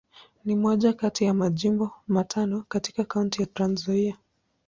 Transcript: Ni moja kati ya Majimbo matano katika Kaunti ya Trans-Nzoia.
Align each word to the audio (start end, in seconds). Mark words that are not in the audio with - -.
Ni 0.45 0.55
moja 0.55 0.93
kati 0.93 1.25
ya 1.25 1.33
Majimbo 1.33 1.91
matano 2.07 2.63
katika 2.67 3.03
Kaunti 3.03 3.41
ya 3.41 3.45
Trans-Nzoia. 3.47 4.17